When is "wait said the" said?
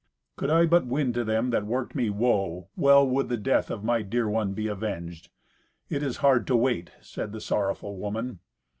6.55-7.39